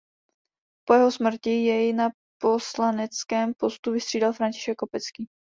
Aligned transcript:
Po 0.87 0.93
jeho 0.97 1.11
smrti 1.13 1.49
jej 1.49 1.93
na 1.93 2.09
poslaneckém 2.41 3.53
postu 3.53 3.91
vystřídal 3.91 4.33
František 4.33 4.77
Kopecký. 4.77 5.29